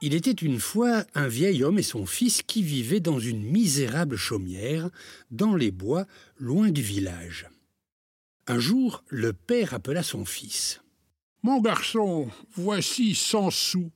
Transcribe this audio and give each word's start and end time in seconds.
Il 0.00 0.14
était 0.14 0.30
une 0.30 0.58
fois 0.58 1.04
un 1.14 1.28
vieil 1.28 1.62
homme 1.62 1.78
et 1.78 1.82
son 1.82 2.06
fils 2.06 2.40
qui 2.40 2.62
vivaient 2.62 3.00
dans 3.00 3.18
une 3.18 3.42
misérable 3.42 4.16
chaumière, 4.16 4.88
dans 5.30 5.54
les 5.54 5.70
bois, 5.70 6.06
loin 6.38 6.70
du 6.70 6.80
village. 6.80 7.46
Un 8.46 8.58
jour, 8.58 9.04
le 9.08 9.34
père 9.34 9.74
appela 9.74 10.02
son 10.02 10.24
fils. 10.24 10.80
Mon 11.42 11.60
garçon, 11.60 12.30
voici 12.54 13.14
cent 13.14 13.50
sous. 13.50 13.90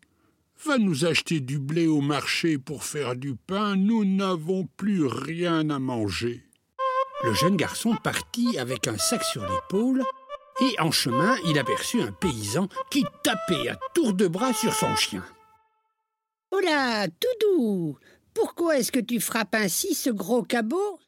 Va 0.64 0.78
nous 0.78 1.04
acheter 1.04 1.40
du 1.40 1.58
blé 1.58 1.86
au 1.86 2.00
marché 2.00 2.56
pour 2.58 2.84
faire 2.84 3.16
du 3.16 3.34
pain, 3.34 3.74
nous 3.76 4.04
n'avons 4.04 4.68
plus 4.76 5.04
rien 5.06 5.68
à 5.70 5.78
manger. 5.78 6.44
Le 7.24 7.34
jeune 7.34 7.56
garçon 7.56 7.96
partit 7.96 8.58
avec 8.58 8.86
un 8.86 8.98
sac 8.98 9.24
sur 9.24 9.42
l'épaule, 9.42 10.02
et 10.60 10.78
en 10.80 10.90
chemin 10.92 11.36
il 11.46 11.58
aperçut 11.58 12.02
un 12.02 12.12
paysan 12.12 12.68
qui 12.90 13.04
tapait 13.24 13.68
à 13.70 13.78
tour 13.94 14.12
de 14.12 14.28
bras 14.28 14.52
sur 14.52 14.72
son 14.74 14.94
chien. 14.94 15.24
Oh 16.52 16.60
là, 16.60 17.06
doux 17.08 17.96
Pourquoi 18.34 18.78
est-ce 18.78 18.92
que 18.92 19.00
tu 19.00 19.18
frappes 19.20 19.54
ainsi 19.54 19.94
ce 19.94 20.10
gros 20.10 20.42
cabot? 20.42 21.00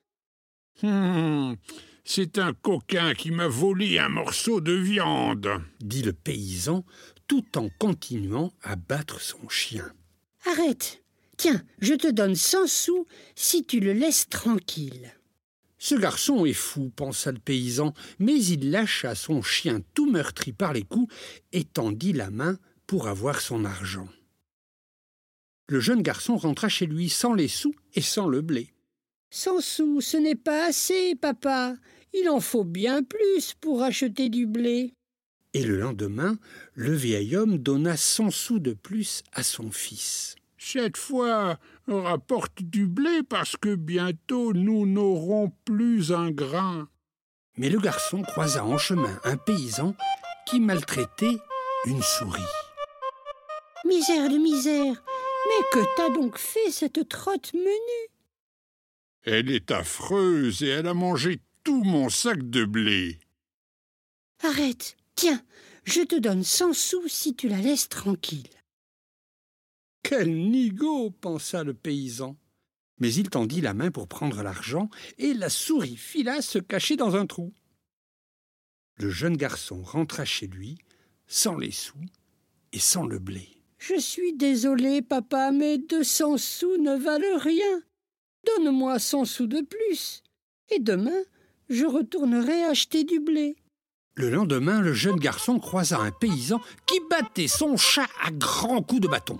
Hum, 0.82 1.56
C'est 2.04 2.38
un 2.38 2.52
coquin 2.54 3.14
qui 3.14 3.30
m'a 3.30 3.46
volé 3.48 3.98
un 3.98 4.08
morceau 4.08 4.60
de 4.60 4.72
viande, 4.72 5.48
dit 5.80 6.02
le 6.02 6.12
paysan, 6.12 6.84
tout 7.26 7.58
en 7.58 7.68
continuant 7.78 8.52
à 8.62 8.76
battre 8.76 9.20
son 9.20 9.48
chien. 9.48 9.92
Arrête 10.46 11.02
Tiens, 11.36 11.62
je 11.80 11.94
te 11.94 12.10
donne 12.10 12.36
cent 12.36 12.66
sous 12.66 13.06
si 13.34 13.64
tu 13.64 13.80
le 13.80 13.92
laisses 13.92 14.28
tranquille. 14.28 15.12
Ce 15.78 15.94
garçon 15.94 16.46
est 16.46 16.52
fou, 16.52 16.92
pensa 16.94 17.32
le 17.32 17.38
paysan, 17.38 17.92
mais 18.18 18.42
il 18.42 18.70
lâcha 18.70 19.14
son 19.14 19.42
chien 19.42 19.80
tout 19.94 20.10
meurtri 20.10 20.52
par 20.52 20.72
les 20.72 20.84
coups 20.84 21.12
et 21.52 21.64
tendit 21.64 22.12
la 22.12 22.30
main 22.30 22.58
pour 22.86 23.08
avoir 23.08 23.40
son 23.40 23.64
argent 23.64 24.08
le 25.68 25.80
jeune 25.80 26.02
garçon 26.02 26.36
rentra 26.36 26.68
chez 26.68 26.86
lui 26.86 27.08
sans 27.08 27.34
les 27.34 27.48
sous 27.48 27.74
et 27.94 28.00
sans 28.00 28.26
le 28.26 28.42
blé. 28.42 28.72
Cent 29.30 29.60
sous, 29.60 30.00
ce 30.00 30.16
n'est 30.16 30.36
pas 30.36 30.68
assez, 30.68 31.14
papa. 31.14 31.74
Il 32.12 32.28
en 32.28 32.40
faut 32.40 32.64
bien 32.64 33.02
plus 33.02 33.54
pour 33.60 33.82
acheter 33.82 34.28
du 34.28 34.46
blé. 34.46 34.94
Et 35.54 35.62
le 35.62 35.78
lendemain, 35.78 36.36
le 36.74 36.92
vieil 36.92 37.36
homme 37.36 37.58
donna 37.58 37.96
cent 37.96 38.30
sous 38.30 38.58
de 38.58 38.72
plus 38.72 39.22
à 39.32 39.44
son 39.44 39.70
fils. 39.70 40.34
Cette 40.58 40.96
fois, 40.96 41.58
rapporte 41.86 42.62
du 42.62 42.86
blé 42.86 43.22
parce 43.28 43.56
que 43.56 43.74
bientôt 43.76 44.52
nous 44.52 44.84
n'aurons 44.84 45.52
plus 45.64 46.12
un 46.12 46.32
grain. 46.32 46.88
Mais 47.56 47.68
le 47.68 47.78
garçon 47.78 48.22
croisa 48.22 48.64
en 48.64 48.78
chemin 48.78 49.20
un 49.22 49.36
paysan 49.36 49.94
qui 50.46 50.58
maltraitait 50.58 51.38
une 51.86 52.02
souris. 52.02 52.42
Misère 53.84 54.28
de 54.28 54.38
misère, 54.38 55.04
mais 55.46 55.64
que 55.70 55.96
t'a 55.96 56.08
donc 56.08 56.36
fait 56.36 56.72
cette 56.72 57.08
trotte 57.08 57.54
menue? 57.54 58.08
Elle 59.22 59.50
est 59.50 59.70
affreuse 59.70 60.62
et 60.62 60.68
elle 60.68 60.88
a 60.88 60.94
mangé 60.94 61.40
tout 61.62 61.84
mon 61.84 62.08
sac 62.08 62.50
de 62.50 62.64
blé. 62.64 63.18
Arrête, 64.42 64.96
tiens, 65.14 65.42
je 65.84 66.02
te 66.02 66.16
donne 66.16 66.44
cent 66.44 66.72
sous 66.72 67.08
si 67.08 67.34
tu 67.34 67.48
la 67.48 67.60
laisses 67.60 67.88
tranquille. 67.88 68.48
Quel 70.02 70.50
nigaud 70.50 71.10
pensa 71.10 71.64
le 71.64 71.74
paysan. 71.74 72.36
Mais 72.98 73.12
il 73.14 73.28
tendit 73.28 73.60
la 73.60 73.74
main 73.74 73.90
pour 73.90 74.06
prendre 74.06 74.42
l'argent, 74.42 74.88
et 75.18 75.34
la 75.34 75.48
souris 75.48 75.96
fila 75.96 76.42
se 76.42 76.58
cacher 76.58 76.96
dans 76.96 77.16
un 77.16 77.26
trou. 77.26 77.52
Le 78.98 79.10
jeune 79.10 79.36
garçon 79.36 79.82
rentra 79.82 80.24
chez 80.24 80.46
lui, 80.46 80.78
sans 81.26 81.56
les 81.56 81.72
sous 81.72 82.04
et 82.72 82.78
sans 82.78 83.06
le 83.06 83.18
blé. 83.18 83.48
Je 83.78 83.98
suis 83.98 84.32
désolé, 84.34 85.02
papa, 85.02 85.50
mais 85.50 85.78
deux 85.78 86.04
cents 86.04 86.38
sous 86.38 86.76
ne 86.76 86.96
valent 86.96 87.38
rien. 87.38 87.82
Donne-moi 88.46 88.98
cent 88.98 89.24
sous 89.24 89.46
de 89.46 89.60
plus, 89.60 90.22
et 90.70 90.78
demain 90.78 91.22
je 91.68 91.86
retournerai 91.86 92.64
acheter 92.64 93.04
du 93.04 93.20
blé. 93.20 93.56
Le 94.16 94.30
lendemain, 94.30 94.80
le 94.80 94.92
jeune 94.92 95.16
garçon 95.18 95.58
croisa 95.58 95.98
un 95.98 96.12
paysan 96.12 96.60
qui 96.86 97.00
battait 97.10 97.48
son 97.48 97.76
chat 97.76 98.06
à 98.22 98.30
grands 98.30 98.80
coups 98.80 99.00
de 99.00 99.08
bâton. 99.08 99.38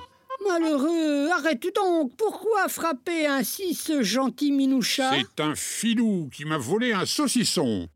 Malheureux, 0.49 1.31
arrête 1.31 1.67
donc. 1.75 2.17
Pourquoi 2.17 2.69
frapper 2.69 3.27
ainsi 3.27 3.75
ce 3.75 4.03
gentil 4.03 4.51
minouchat 4.51 5.13
C'est 5.13 5.41
un 5.41 5.55
filou 5.55 6.29
qui 6.33 6.45
m'a 6.45 6.59
volé 6.59 6.93
un 6.93 7.07
saucisson, 7.07 7.89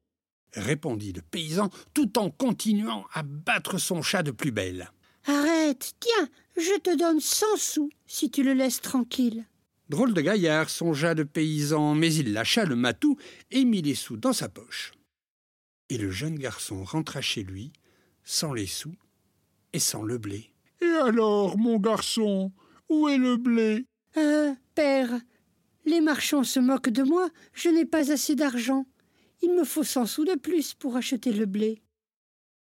répondit 0.54 1.12
le 1.12 1.20
paysan 1.20 1.68
tout 1.94 2.16
en 2.16 2.30
continuant 2.30 3.04
à 3.12 3.24
battre 3.24 3.78
son 3.78 4.00
chat 4.00 4.22
de 4.22 4.30
plus 4.30 4.52
belle. 4.52 4.92
Arrête, 5.26 5.94
tiens, 5.98 6.28
je 6.56 6.78
te 6.78 6.96
donne 6.96 7.20
cent 7.20 7.56
sous 7.56 7.90
si 8.06 8.30
tu 8.30 8.44
le 8.44 8.54
laisses 8.54 8.80
tranquille. 8.80 9.44
Drôle 9.88 10.14
de 10.14 10.20
gaillard, 10.20 10.70
songea 10.70 11.14
le 11.14 11.24
paysan, 11.24 11.94
mais 11.94 12.14
il 12.14 12.32
lâcha 12.32 12.64
le 12.64 12.76
matou 12.76 13.16
et 13.50 13.64
mit 13.64 13.82
les 13.82 13.94
sous 13.96 14.16
dans 14.16 14.32
sa 14.32 14.48
poche. 14.48 14.92
Et 15.90 15.98
le 15.98 16.10
jeune 16.10 16.36
garçon 16.36 16.84
rentra 16.84 17.20
chez 17.20 17.42
lui, 17.42 17.72
sans 18.24 18.52
les 18.52 18.66
sous 18.66 18.94
et 19.72 19.78
sans 19.78 20.02
le 20.02 20.18
blé. 20.18 20.50
Et 20.80 20.86
alors, 21.02 21.58
mon 21.58 21.78
garçon, 21.78 22.52
où 22.88 23.08
est 23.08 23.18
le 23.18 23.36
blé? 23.36 23.86
Euh, 24.16 24.54
père, 24.74 25.10
les 25.84 26.00
marchands 26.00 26.44
se 26.44 26.60
moquent 26.60 26.90
de 26.90 27.02
moi, 27.02 27.28
je 27.54 27.68
n'ai 27.68 27.84
pas 27.84 28.12
assez 28.12 28.34
d'argent. 28.34 28.86
Il 29.42 29.54
me 29.54 29.64
faut 29.64 29.84
cent 29.84 30.06
sous 30.06 30.24
de 30.24 30.34
plus 30.34 30.74
pour 30.74 30.96
acheter 30.96 31.32
le 31.32 31.46
blé. 31.46 31.82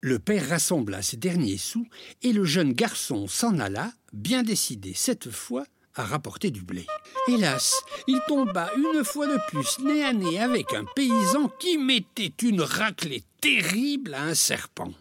Le 0.01 0.19
père 0.19 0.49
rassembla 0.49 1.01
ses 1.01 1.17
derniers 1.17 1.57
sous 1.57 1.87
et 2.21 2.31
le 2.31 2.45
jeune 2.45 2.73
garçon 2.73 3.27
s'en 3.27 3.57
alla, 3.59 3.91
bien 4.13 4.43
décidé 4.43 4.93
cette 4.93 5.31
fois 5.31 5.65
à 5.99 6.05
rapporter 6.05 6.51
du 6.51 6.61
blé. 6.61 6.85
Hélas, 7.27 7.81
il 8.07 8.19
tomba 8.27 8.69
une 8.77 9.03
fois 9.03 9.27
de 9.27 9.37
plus 9.47 9.79
nez 9.79 10.03
à 10.03 10.13
nez 10.13 10.39
avec 10.39 10.73
un 10.73 10.85
paysan 10.95 11.49
qui 11.59 11.77
mettait 11.77 12.33
une 12.43 12.61
raclée 12.61 13.23
terrible 13.41 14.13
à 14.13 14.23
un 14.23 14.35
serpent. 14.35 14.93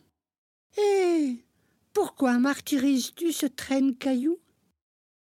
Hé 0.77 1.45
Pourquoi 1.93 2.39
martyrises-tu 2.39 3.33
ce 3.33 3.47
traîne-caillou 3.47 4.39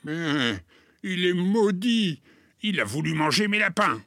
Mais 0.04 0.62
il 1.02 1.26
est 1.26 1.34
maudit 1.34 2.20
Il 2.62 2.80
a 2.80 2.84
voulu 2.84 3.14
manger 3.14 3.48
mes 3.48 3.58
lapins 3.58 4.02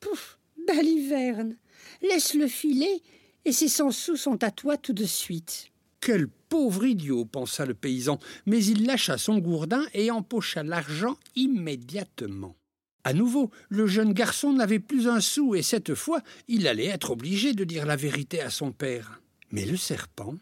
Pouf 0.00 0.38
Baliverne 0.66 1.56
Laisse-le 2.02 2.48
filer 2.48 3.02
et 3.44 3.52
ces 3.52 3.68
cent 3.68 3.90
sous 3.90 4.16
sont 4.16 4.42
à 4.42 4.50
toi 4.50 4.76
tout 4.76 4.92
de 4.92 5.04
suite. 5.04 5.70
Quel 6.04 6.28
pauvre 6.28 6.84
idiot, 6.84 7.24
pensa 7.24 7.64
le 7.64 7.72
paysan, 7.72 8.18
mais 8.44 8.62
il 8.62 8.84
lâcha 8.84 9.16
son 9.16 9.38
gourdin 9.38 9.86
et 9.94 10.10
empocha 10.10 10.62
l'argent 10.62 11.16
immédiatement. 11.34 12.56
À 13.04 13.14
nouveau, 13.14 13.50
le 13.70 13.86
jeune 13.86 14.12
garçon 14.12 14.52
n'avait 14.52 14.80
plus 14.80 15.08
un 15.08 15.22
sou 15.22 15.54
et 15.54 15.62
cette 15.62 15.94
fois, 15.94 16.20
il 16.46 16.68
allait 16.68 16.88
être 16.88 17.12
obligé 17.12 17.54
de 17.54 17.64
dire 17.64 17.86
la 17.86 17.96
vérité 17.96 18.42
à 18.42 18.50
son 18.50 18.70
père. 18.70 19.22
Mais 19.50 19.64
le 19.64 19.78
serpent, 19.78 20.34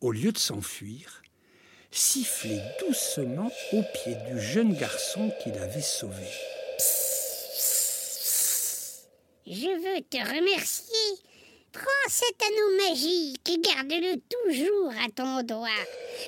au 0.00 0.12
lieu 0.12 0.30
de 0.30 0.38
s'enfuir, 0.38 1.22
sifflait 1.90 2.62
doucement 2.86 3.50
au 3.72 3.82
pied 3.92 4.14
du 4.30 4.40
jeune 4.40 4.74
garçon 4.74 5.32
qu'il 5.42 5.54
avait 5.54 5.82
sauvé. 5.82 6.28
Je 9.44 9.66
veux 9.66 10.02
te 10.08 10.18
remercier 10.18 11.29
Prends 11.72 12.08
cet 12.08 12.36
anneau 12.42 12.88
magique 12.88 13.48
et 13.48 13.60
garde-le 13.60 14.20
toujours 14.28 14.92
à 15.04 15.08
ton 15.14 15.42
doigt. 15.42 15.68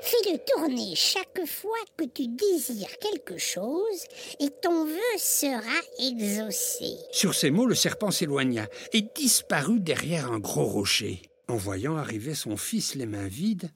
Fais-le 0.03 0.39
tourner 0.47 0.95
chaque 0.95 1.45
fois 1.47 1.79
que 1.97 2.05
tu 2.05 2.29
désires 2.29 2.97
quelque 3.01 3.39
chose 3.39 4.05
et 4.39 4.51
ton 4.63 4.85
vœu 4.85 5.19
sera 5.19 5.81
exaucé. 5.99 6.97
Sur 7.11 7.35
ces 7.35 7.51
mots, 7.51 7.67
le 7.67 7.75
serpent 7.75 8.13
s'éloigna 8.13 8.67
et 8.93 9.03
disparut 9.17 9.81
derrière 9.81 10.31
un 10.31 10.39
gros 10.39 10.65
rocher. 10.65 11.23
En 11.49 11.57
voyant 11.57 11.97
arriver 11.97 12.35
son 12.35 12.57
fils 12.57 12.95
les 12.95 13.07
mains 13.07 13.29
vides, 13.29 13.71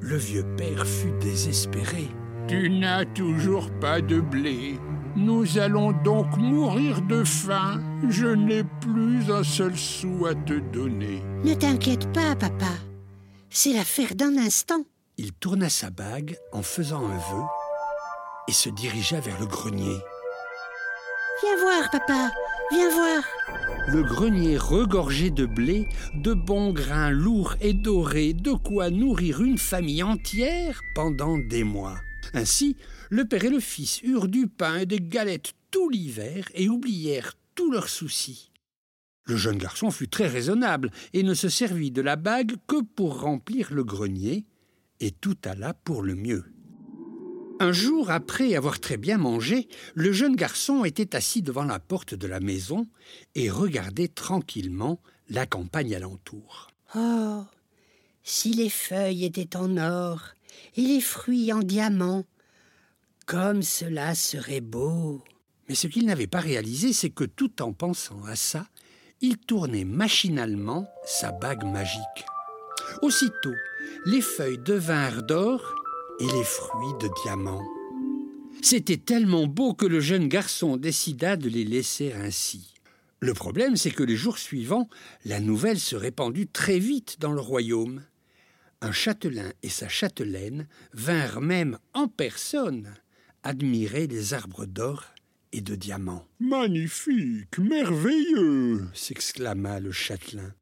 le 0.00 0.16
vieux 0.16 0.44
père 0.56 0.86
fut 0.86 1.18
désespéré. 1.20 2.08
Tu 2.46 2.68
n'as 2.68 3.06
toujours 3.06 3.70
pas 3.80 4.00
de 4.00 4.20
blé. 4.20 4.74
Nous 5.16 5.58
allons 5.58 5.92
donc 5.92 6.36
mourir 6.36 7.02
de 7.02 7.24
faim. 7.24 7.82
Je 8.08 8.26
n'ai 8.26 8.62
plus 8.80 9.30
un 9.30 9.42
seul 9.42 9.76
sou 9.76 10.26
à 10.26 10.34
te 10.34 10.58
donner. 10.72 11.22
Ne 11.44 11.54
t'inquiète 11.54 12.12
pas, 12.12 12.36
papa. 12.36 12.72
C'est 13.48 13.72
l'affaire 13.72 14.14
d'un 14.14 14.36
instant. 14.38 14.84
Il 15.18 15.32
tourna 15.32 15.68
sa 15.68 15.90
bague 15.90 16.36
en 16.52 16.62
faisant 16.62 17.04
un 17.04 17.16
vœu 17.16 17.42
et 18.48 18.52
se 18.52 18.68
dirigea 18.70 19.20
vers 19.20 19.38
le 19.40 19.46
grenier. 19.46 19.98
Viens 21.42 21.56
voir, 21.60 21.90
papa. 21.90 22.30
Viens 22.70 22.90
voir. 22.90 23.24
Le 23.88 24.02
grenier 24.02 24.56
regorgé 24.56 25.30
de 25.30 25.46
blé, 25.46 25.88
de 26.14 26.34
bons 26.34 26.72
grains 26.72 27.10
lourds 27.10 27.56
et 27.60 27.72
dorés, 27.72 28.32
de 28.32 28.52
quoi 28.52 28.90
nourrir 28.90 29.42
une 29.42 29.58
famille 29.58 30.04
entière 30.04 30.80
pendant 30.94 31.36
des 31.36 31.64
mois. 31.64 31.96
Ainsi, 32.34 32.76
le 33.10 33.24
père 33.24 33.44
et 33.44 33.50
le 33.50 33.60
fils 33.60 34.02
eurent 34.02 34.28
du 34.28 34.46
pain 34.46 34.78
et 34.78 34.86
des 34.86 35.00
galettes 35.00 35.52
tout 35.70 35.88
l'hiver 35.88 36.48
et 36.54 36.68
oublièrent 36.68 37.36
tous 37.54 37.70
leurs 37.70 37.88
soucis. 37.88 38.50
Le 39.24 39.36
jeune 39.36 39.58
garçon 39.58 39.90
fut 39.90 40.08
très 40.08 40.26
raisonnable 40.26 40.90
et 41.12 41.22
ne 41.22 41.34
se 41.34 41.48
servit 41.48 41.90
de 41.90 42.02
la 42.02 42.16
bague 42.16 42.56
que 42.66 42.82
pour 42.82 43.20
remplir 43.20 43.72
le 43.72 43.84
grenier, 43.84 44.44
et 44.98 45.12
tout 45.12 45.36
alla 45.44 45.72
pour 45.72 46.02
le 46.02 46.14
mieux. 46.14 46.44
Un 47.60 47.72
jour, 47.72 48.10
après 48.10 48.54
avoir 48.54 48.80
très 48.80 48.96
bien 48.96 49.18
mangé, 49.18 49.68
le 49.94 50.12
jeune 50.12 50.34
garçon 50.34 50.84
était 50.84 51.14
assis 51.14 51.42
devant 51.42 51.64
la 51.64 51.78
porte 51.78 52.14
de 52.14 52.26
la 52.26 52.40
maison 52.40 52.86
et 53.34 53.50
regardait 53.50 54.08
tranquillement 54.08 55.00
la 55.28 55.46
campagne 55.46 55.94
alentour. 55.94 56.68
Oh, 56.96 57.44
si 58.22 58.54
les 58.54 58.70
feuilles 58.70 59.24
étaient 59.24 59.56
en 59.56 59.76
or 59.76 60.22
et 60.76 60.82
les 60.82 61.00
fruits 61.00 61.52
en 61.52 61.60
diamant, 61.60 62.24
comme 63.26 63.62
cela 63.62 64.14
serait 64.14 64.60
beau. 64.60 65.22
Mais 65.68 65.74
ce 65.74 65.86
qu'il 65.86 66.06
n'avait 66.06 66.26
pas 66.26 66.40
réalisé, 66.40 66.92
c'est 66.92 67.10
que 67.10 67.24
tout 67.24 67.62
en 67.62 67.72
pensant 67.72 68.24
à 68.24 68.36
ça, 68.36 68.66
il 69.20 69.36
tournait 69.36 69.84
machinalement 69.84 70.88
sa 71.04 71.30
bague 71.30 71.64
magique. 71.64 72.24
Aussitôt, 73.02 73.54
les 74.06 74.20
feuilles 74.20 74.58
devinrent 74.58 75.22
d'or 75.22 75.74
et 76.18 76.26
les 76.26 76.44
fruits 76.44 76.98
de 77.00 77.08
diamant. 77.22 77.62
C'était 78.62 78.96
tellement 78.96 79.46
beau 79.46 79.74
que 79.74 79.86
le 79.86 80.00
jeune 80.00 80.28
garçon 80.28 80.76
décida 80.76 81.36
de 81.36 81.48
les 81.48 81.64
laisser 81.64 82.12
ainsi. 82.12 82.74
Le 83.20 83.34
problème, 83.34 83.76
c'est 83.76 83.90
que 83.90 84.02
les 84.02 84.16
jours 84.16 84.38
suivants, 84.38 84.88
la 85.24 85.40
nouvelle 85.40 85.78
se 85.78 85.96
répandit 85.96 86.46
très 86.46 86.78
vite 86.78 87.16
dans 87.20 87.32
le 87.32 87.40
royaume. 87.40 88.02
Un 88.82 88.92
châtelain 88.92 89.52
et 89.62 89.68
sa 89.68 89.88
châtelaine 89.88 90.66
vinrent 90.94 91.42
même 91.42 91.78
en 91.92 92.08
personne 92.08 92.94
admirer 93.42 94.06
les 94.06 94.32
arbres 94.32 94.64
d'or 94.64 95.04
et 95.52 95.60
de 95.60 95.74
diamants. 95.74 96.26
Magnifique, 96.38 97.58
merveilleux 97.58 98.88
s'exclama 98.94 99.80
le 99.80 99.92
châtelain. 99.92 100.54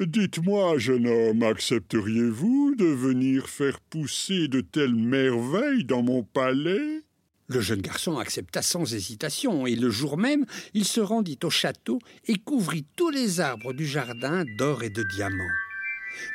Dites-moi, 0.00 0.78
jeune 0.78 1.06
homme, 1.06 1.42
accepteriez-vous 1.42 2.74
de 2.76 2.84
venir 2.84 3.48
faire 3.48 3.80
pousser 3.80 4.48
de 4.48 4.60
telles 4.60 4.94
merveilles 4.94 5.84
dans 5.84 6.02
mon 6.02 6.22
palais? 6.22 7.02
Le 7.48 7.60
jeune 7.60 7.80
garçon 7.80 8.18
accepta 8.18 8.60
sans 8.60 8.92
hésitation, 8.92 9.66
et 9.66 9.76
le 9.76 9.88
jour 9.88 10.18
même, 10.18 10.44
il 10.74 10.84
se 10.84 11.00
rendit 11.00 11.38
au 11.44 11.50
château 11.50 11.98
et 12.26 12.36
couvrit 12.36 12.86
tous 12.96 13.10
les 13.10 13.40
arbres 13.40 13.72
du 13.72 13.86
jardin 13.86 14.44
d'or 14.58 14.82
et 14.82 14.90
de 14.90 15.02
diamants. 15.14 15.44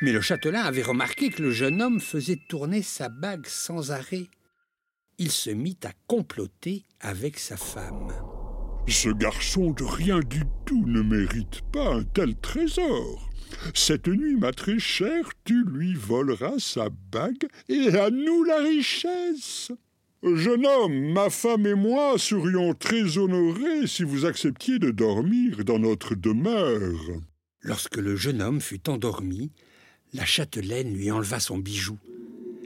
Mais 0.00 0.12
le 0.12 0.20
châtelain 0.20 0.62
avait 0.62 0.82
remarqué 0.82 1.30
que 1.30 1.42
le 1.42 1.50
jeune 1.50 1.82
homme 1.82 2.00
faisait 2.00 2.40
tourner 2.48 2.82
sa 2.82 3.08
bague 3.08 3.46
sans 3.46 3.90
arrêt. 3.90 4.28
Il 5.18 5.30
se 5.30 5.50
mit 5.50 5.78
à 5.84 5.92
comploter 6.06 6.84
avec 7.00 7.38
sa 7.38 7.56
femme. 7.56 8.12
Ce 8.88 9.08
garçon 9.08 9.70
de 9.70 9.84
rien 9.84 10.20
du 10.20 10.42
tout 10.66 10.84
ne 10.86 11.02
mérite 11.02 11.60
pas 11.72 11.94
un 11.94 12.02
tel 12.02 12.36
trésor. 12.36 13.30
Cette 13.74 14.08
nuit, 14.08 14.36
ma 14.36 14.52
très 14.52 14.78
chère, 14.78 15.30
tu 15.44 15.64
lui 15.64 15.94
voleras 15.94 16.58
sa 16.58 16.88
bague 17.10 17.46
et 17.68 17.96
à 17.96 18.10
nous 18.10 18.44
la 18.44 18.58
richesse. 18.58 19.70
Jeune 20.22 20.66
homme, 20.66 21.12
ma 21.12 21.30
femme 21.30 21.66
et 21.66 21.74
moi 21.74 22.14
serions 22.16 22.74
très 22.74 23.18
honorés 23.18 23.86
si 23.86 24.04
vous 24.04 24.24
acceptiez 24.24 24.78
de 24.78 24.90
dormir 24.90 25.64
dans 25.64 25.78
notre 25.78 26.14
demeure. 26.14 27.20
Lorsque 27.62 27.96
le 27.96 28.16
jeune 28.16 28.40
homme 28.40 28.60
fut 28.60 28.88
endormi, 28.88 29.52
la 30.12 30.24
châtelaine 30.24 30.94
lui 30.94 31.10
enleva 31.10 31.40
son 31.40 31.58
bijou. 31.58 31.98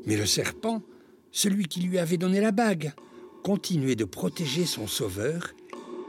Mais 0.05 0.17
le 0.17 0.27
serpent, 0.27 0.83
celui 1.31 1.67
qui 1.67 1.81
lui 1.81 1.99
avait 1.99 2.17
donné 2.17 2.41
la 2.41 2.53
bague, 2.53 2.93
continuait 3.43 3.97
de 3.97 4.05
protéger 4.05 4.67
son 4.67 4.87
sauveur, 4.87 5.55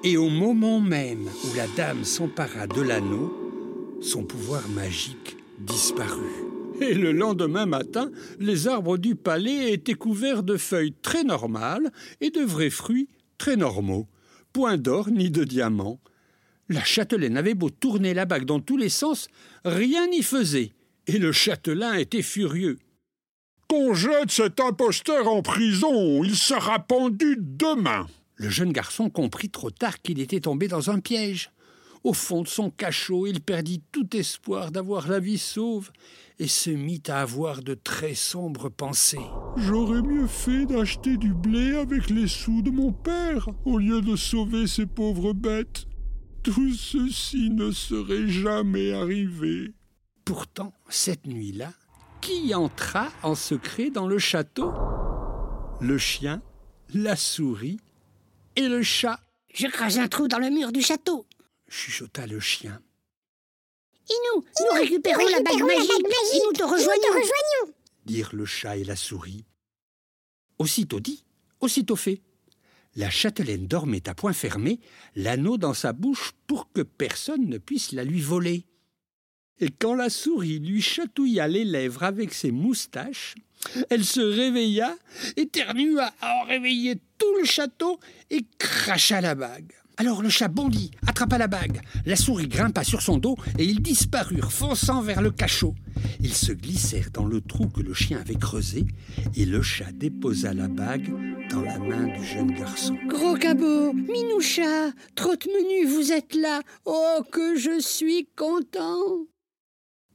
et 0.03 0.17
au 0.17 0.29
moment 0.29 0.79
même 0.79 1.27
où 1.27 1.55
la 1.55 1.67
dame 1.75 2.03
s'empara 2.03 2.67
de 2.67 2.81
l'anneau, 2.81 3.97
son 4.01 4.23
pouvoir 4.23 4.67
magique 4.69 5.37
disparut. 5.59 6.45
Et 6.81 6.93
le 6.93 7.11
lendemain 7.11 7.65
matin, 7.65 8.11
les 8.39 8.67
arbres 8.67 8.97
du 8.97 9.15
palais 9.15 9.73
étaient 9.73 9.95
couverts 9.95 10.43
de 10.43 10.57
feuilles 10.57 10.93
très 11.01 11.23
normales 11.23 11.91
et 12.21 12.29
de 12.29 12.41
vrais 12.41 12.69
fruits 12.69 13.09
très 13.39 13.55
normaux. 13.55 14.07
Point 14.53 14.77
d'or 14.77 15.09
ni 15.09 15.31
de 15.31 15.43
diamants. 15.43 15.99
La 16.69 16.83
châtelaine 16.83 17.37
avait 17.37 17.55
beau 17.55 17.69
tourner 17.69 18.13
la 18.13 18.25
bague 18.25 18.45
dans 18.45 18.59
tous 18.59 18.77
les 18.77 18.89
sens, 18.89 19.27
rien 19.63 20.07
n'y 20.07 20.21
faisait, 20.21 20.73
et 21.07 21.17
le 21.17 21.31
châtelain 21.31 21.93
était 21.95 22.21
furieux. 22.21 22.77
Qu'on 23.67 23.93
jette 23.93 24.31
cet 24.31 24.59
imposteur 24.59 25.27
en 25.27 25.41
prison, 25.41 26.23
il 26.23 26.35
sera 26.35 26.79
pendu 26.79 27.37
demain. 27.39 28.07
Le 28.35 28.49
jeune 28.49 28.71
garçon 28.71 29.09
comprit 29.09 29.49
trop 29.49 29.71
tard 29.71 30.01
qu'il 30.01 30.21
était 30.21 30.41
tombé 30.41 30.67
dans 30.67 30.89
un 30.89 30.99
piège. 30.99 31.51
Au 32.03 32.13
fond 32.13 32.43
de 32.43 32.47
son 32.47 32.69
cachot, 32.69 33.27
il 33.27 33.41
perdit 33.41 33.81
tout 33.91 34.15
espoir 34.15 34.71
d'avoir 34.71 35.09
la 35.09 35.19
vie 35.19 35.39
sauve 35.39 35.91
et 36.39 36.47
se 36.47 36.69
mit 36.69 37.01
à 37.07 37.21
avoir 37.21 37.63
de 37.63 37.73
très 37.73 38.13
sombres 38.13 38.69
pensées. 38.69 39.17
J'aurais 39.57 40.03
mieux 40.03 40.27
fait 40.27 40.65
d'acheter 40.65 41.17
du 41.17 41.33
blé 41.33 41.73
avec 41.75 42.09
les 42.09 42.27
sous 42.27 42.61
de 42.61 42.69
mon 42.69 42.93
père 42.93 43.49
au 43.65 43.79
lieu 43.79 44.01
de 44.01 44.15
sauver 44.15 44.67
ces 44.67 44.85
pauvres 44.85 45.33
bêtes. 45.33 45.87
Tout 46.43 46.73
ceci 46.73 47.49
ne 47.49 47.71
serait 47.71 48.27
jamais 48.27 48.93
arrivé. 48.93 49.73
Pourtant, 50.27 50.73
cette 50.89 51.25
nuit-là, 51.25 51.71
qui 52.19 52.53
entra 52.53 53.13
en 53.23 53.33
secret 53.33 53.91
dans 53.91 54.09
le 54.09 54.19
château? 54.19 54.73
Le 55.79 55.97
chien, 55.97 56.41
la 56.93 57.15
souris 57.15 57.79
et 58.57 58.67
le 58.67 58.83
chat. 58.83 59.21
Je 59.53 59.67
creuse 59.67 59.99
un 59.99 60.09
trou 60.09 60.27
dans 60.27 60.39
le 60.39 60.49
mur 60.49 60.73
du 60.73 60.81
château, 60.81 61.25
chuchota 61.69 62.27
le 62.27 62.41
chien. 62.41 62.81
Et 64.09 64.13
nous, 64.35 64.43
nous, 64.43 64.75
récupérons, 64.77 65.29
la, 65.31 65.39
bague 65.39 65.63
magique, 65.63 66.33
et 66.33 66.39
nous 66.45 66.51
te 66.51 66.63
rejoignons, 66.63 67.73
dirent 68.03 68.35
le 68.35 68.43
chat 68.45 68.75
et 68.75 68.83
la 68.83 68.97
souris. 68.97 69.45
Aussitôt 70.59 70.99
dit, 70.99 71.23
aussitôt 71.61 71.95
fait. 71.95 72.21
La 72.97 73.09
châtelaine 73.09 73.65
dormait 73.65 74.09
à 74.09 74.13
point 74.13 74.33
fermé, 74.33 74.81
l'anneau 75.15 75.57
dans 75.57 75.73
sa 75.73 75.93
bouche 75.93 76.33
pour 76.47 76.69
que 76.73 76.81
personne 76.81 77.47
ne 77.47 77.59
puisse 77.59 77.93
la 77.93 78.03
lui 78.03 78.19
voler. 78.19 78.65
Et 79.59 79.69
quand 79.69 79.95
la 79.95 80.09
souris 80.09 80.59
lui 80.59 80.81
chatouilla 80.81 81.47
les 81.47 81.65
lèvres 81.65 82.03
avec 82.03 82.33
ses 82.33 82.51
moustaches, 82.51 83.35
elle 83.89 84.05
se 84.05 84.21
réveilla, 84.21 84.95
éternua 85.35 86.13
à 86.21 86.35
en 86.35 86.45
réveiller 86.45 86.95
tout 87.17 87.35
le 87.39 87.45
château 87.45 87.99
et 88.29 88.45
cracha 88.59 89.19
la 89.19 89.33
bague. 89.35 89.73
Alors 89.99 90.21
le 90.21 90.29
chat 90.29 90.47
bondit, 90.47 90.91
attrapa 91.07 91.39
la 91.39 91.47
bague, 91.47 91.81
la 92.05 92.15
souris 92.15 92.47
grimpa 92.47 92.83
sur 92.83 93.01
son 93.01 93.17
dos 93.17 93.35
et 93.57 93.65
ils 93.65 93.81
disparurent, 93.81 94.51
fonçant 94.51 95.01
vers 95.01 95.23
le 95.23 95.31
cachot. 95.31 95.73
Ils 96.19 96.35
se 96.35 96.51
glissèrent 96.51 97.09
dans 97.11 97.25
le 97.25 97.41
trou 97.41 97.67
que 97.67 97.81
le 97.81 97.95
chien 97.95 98.19
avait 98.19 98.35
creusé 98.35 98.85
et 99.35 99.45
le 99.45 99.63
chat 99.63 99.91
déposa 99.91 100.53
la 100.53 100.67
bague 100.67 101.11
dans 101.49 101.61
la 101.61 101.79
main 101.79 102.15
du 102.15 102.23
jeune 102.23 102.51
garçon. 102.51 102.95
Gros 103.07 103.33
cabot, 103.37 103.91
Minoucha, 103.91 104.91
trotte-menu, 105.15 105.87
vous 105.87 106.11
êtes 106.11 106.35
là. 106.35 106.61
Oh, 106.85 107.23
que 107.31 107.57
je 107.57 107.79
suis 107.79 108.27
content. 108.35 109.25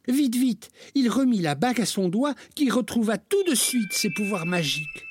Vite, 0.09 0.35
vite, 0.35 0.71
il 0.94 1.09
remit 1.09 1.40
la 1.40 1.54
bague 1.54 1.80
à 1.80 1.87
son 1.87 2.09
doigt 2.09 2.35
qui 2.54 2.71
retrouva 2.71 3.18
tout 3.18 3.42
de 3.44 3.54
suite 3.54 3.92
ses 3.92 4.11
pouvoirs 4.11 4.47
magiques. 4.47 5.04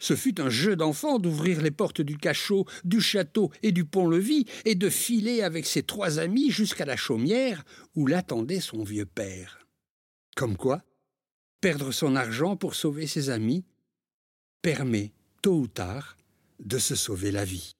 Ce 0.00 0.16
fut 0.16 0.40
un 0.40 0.50
jeu 0.50 0.76
d'enfant 0.76 1.18
d'ouvrir 1.18 1.62
les 1.62 1.70
portes 1.70 2.02
du 2.02 2.18
cachot, 2.18 2.66
du 2.84 3.00
château 3.00 3.50
et 3.62 3.72
du 3.72 3.84
pont-levis 3.84 4.44
et 4.64 4.74
de 4.74 4.90
filer 4.90 5.42
avec 5.42 5.66
ses 5.66 5.82
trois 5.82 6.18
amis 6.18 6.50
jusqu'à 6.50 6.84
la 6.84 6.96
chaumière 6.96 7.64
où 7.94 8.06
l'attendait 8.06 8.60
son 8.60 8.82
vieux 8.82 9.06
père. 9.06 9.66
Comme 10.36 10.56
quoi, 10.56 10.82
perdre 11.60 11.92
son 11.92 12.16
argent 12.16 12.56
pour 12.56 12.74
sauver 12.74 13.06
ses 13.06 13.30
amis 13.30 13.64
permet, 14.60 15.12
tôt 15.40 15.60
ou 15.60 15.66
tard, 15.68 16.16
de 16.58 16.78
se 16.78 16.94
sauver 16.94 17.30
la 17.30 17.44
vie. 17.44 17.74